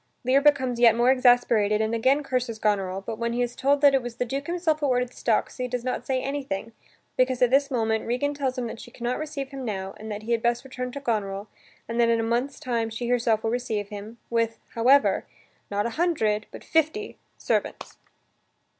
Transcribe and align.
Lear 0.23 0.41
becomes 0.41 0.79
yet 0.79 0.95
more 0.95 1.11
exasperated 1.11 1.79
and 1.79 1.93
again 1.93 2.23
curses 2.23 2.57
Goneril, 2.57 3.01
but 3.01 3.19
when 3.19 3.33
he 3.33 3.43
is 3.43 3.55
told 3.55 3.81
that 3.81 3.93
it 3.93 4.01
was 4.01 4.15
the 4.15 4.25
Duke 4.25 4.47
himself 4.47 4.79
who 4.79 4.87
ordered 4.87 5.09
the 5.09 5.15
stocks, 5.15 5.57
he 5.57 5.67
does 5.67 5.83
not 5.83 6.07
say 6.07 6.23
anything, 6.23 6.71
because, 7.15 7.39
at 7.39 7.51
this 7.51 7.69
moment, 7.69 8.07
Regan 8.07 8.33
tells 8.33 8.57
him 8.57 8.65
that 8.65 8.79
she 8.79 8.89
can 8.89 9.03
not 9.03 9.19
receive 9.19 9.49
him 9.49 9.63
now 9.63 9.93
and 9.97 10.11
that 10.11 10.23
he 10.23 10.31
had 10.31 10.41
best 10.41 10.63
return 10.63 10.91
to 10.93 10.99
Goneril, 10.99 11.49
and 11.87 11.99
that 12.01 12.09
in 12.09 12.19
a 12.19 12.23
month's 12.23 12.59
time 12.59 12.89
she 12.89 13.09
herself 13.09 13.43
will 13.43 13.51
receive 13.51 13.89
him, 13.89 14.17
with, 14.31 14.57
however, 14.73 15.27
not 15.69 15.85
a 15.85 15.91
hundred 16.01 16.47
but 16.49 16.63
fifty 16.63 17.19
servants. 17.37 17.97